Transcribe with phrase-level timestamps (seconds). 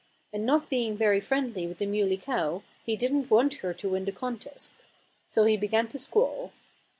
[0.33, 4.05] And not being very friendly with the Muley Cow he didn't want her to win
[4.05, 4.83] the contest.
[5.27, 6.53] So he began to squall.